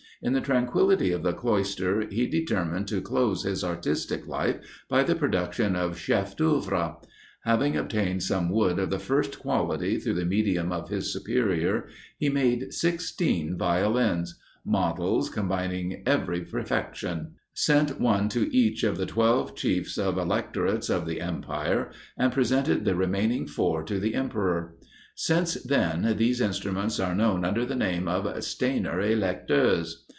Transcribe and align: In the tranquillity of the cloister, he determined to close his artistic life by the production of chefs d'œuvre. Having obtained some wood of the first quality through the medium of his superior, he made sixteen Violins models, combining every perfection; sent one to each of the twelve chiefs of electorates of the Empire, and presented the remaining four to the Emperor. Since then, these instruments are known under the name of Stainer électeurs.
In 0.23 0.33
the 0.33 0.39
tranquillity 0.41 1.11
of 1.13 1.23
the 1.23 1.33
cloister, 1.33 2.01
he 2.07 2.27
determined 2.27 2.87
to 2.89 3.01
close 3.01 3.41
his 3.41 3.63
artistic 3.63 4.27
life 4.27 4.57
by 4.87 5.01
the 5.01 5.15
production 5.15 5.75
of 5.75 5.97
chefs 5.97 6.35
d'œuvre. 6.35 7.01
Having 7.43 7.75
obtained 7.75 8.21
some 8.21 8.51
wood 8.51 8.77
of 8.77 8.91
the 8.91 8.99
first 8.99 9.39
quality 9.39 9.97
through 9.97 10.13
the 10.13 10.23
medium 10.25 10.71
of 10.71 10.89
his 10.89 11.11
superior, 11.11 11.87
he 12.19 12.29
made 12.29 12.71
sixteen 12.71 13.57
Violins 13.57 14.39
models, 14.63 15.27
combining 15.27 16.03
every 16.05 16.41
perfection; 16.41 17.33
sent 17.55 17.99
one 17.99 18.29
to 18.29 18.55
each 18.55 18.83
of 18.83 18.97
the 18.97 19.07
twelve 19.07 19.55
chiefs 19.55 19.97
of 19.97 20.19
electorates 20.19 20.87
of 20.91 21.07
the 21.07 21.19
Empire, 21.19 21.89
and 22.15 22.31
presented 22.31 22.85
the 22.85 22.93
remaining 22.93 23.47
four 23.47 23.81
to 23.81 23.97
the 23.97 24.13
Emperor. 24.13 24.75
Since 25.15 25.55
then, 25.63 26.15
these 26.17 26.41
instruments 26.41 26.99
are 26.99 27.15
known 27.15 27.43
under 27.43 27.65
the 27.65 27.75
name 27.75 28.07
of 28.07 28.25
Stainer 28.43 29.01
électeurs. 29.01 30.01